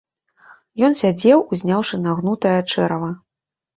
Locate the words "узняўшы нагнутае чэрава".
1.57-3.09